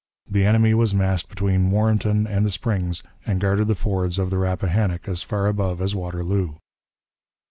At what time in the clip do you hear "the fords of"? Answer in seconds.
3.67-4.31